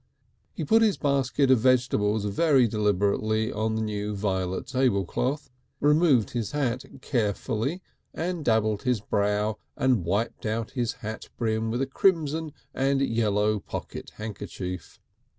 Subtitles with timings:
[0.53, 6.53] He put his basket of vegetables very deliberately on the new violet tablecloth, removed his
[6.53, 12.51] hat carefully and dabbled his brow, and wiped out his hat brim with a crimson
[12.73, 14.99] and yellow pocket handkerchief.